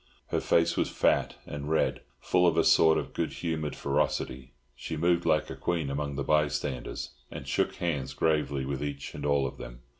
Her 0.29 0.41
face 0.41 0.75
was 0.77 0.89
fat 0.89 1.35
and 1.45 1.69
red, 1.69 2.01
full 2.19 2.47
of 2.47 2.57
a 2.57 2.63
sort 2.63 2.97
of 2.97 3.13
good 3.13 3.33
humoured 3.33 3.75
ferocity; 3.75 4.51
she 4.75 4.97
moved 4.97 5.27
like 5.27 5.51
a 5.51 5.55
queen 5.55 5.91
among 5.91 6.15
the 6.15 6.23
bystanders, 6.23 7.11
and 7.29 7.47
shook 7.47 7.75
hands 7.75 8.15
gravely 8.15 8.65
with 8.65 8.83
each 8.83 9.13
and 9.13 9.27
all 9.27 9.45
of 9.45 9.59
them. 9.59 9.81